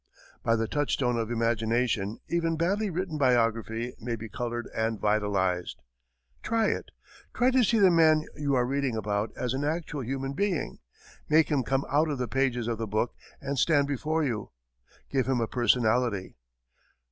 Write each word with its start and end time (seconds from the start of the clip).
By 0.41 0.55
the 0.55 0.67
touchstone 0.67 1.15
of 1.19 1.29
imagination, 1.29 2.17
even 2.27 2.57
badly 2.57 2.89
written 2.89 3.19
biography 3.19 3.93
may 3.99 4.15
be 4.15 4.29
colored 4.29 4.67
and 4.75 4.99
vitalized. 4.99 5.79
Try 6.41 6.69
it 6.69 6.89
try 7.35 7.51
to 7.51 7.63
see 7.63 7.77
the 7.77 7.91
man 7.91 8.25
you 8.35 8.55
are 8.55 8.65
reading 8.65 8.95
about 8.97 9.31
as 9.37 9.53
an 9.53 9.63
actual 9.63 10.01
human 10.03 10.33
being; 10.33 10.79
make 11.29 11.49
him 11.49 11.61
come 11.61 11.85
out 11.87 12.09
of 12.09 12.17
the 12.17 12.27
pages 12.27 12.67
of 12.67 12.79
the 12.79 12.87
book 12.87 13.13
and 13.41 13.59
stand 13.59 13.85
before 13.87 14.23
you; 14.23 14.49
give 15.11 15.27
him 15.27 15.39
a 15.39 15.45
personality. 15.47 16.35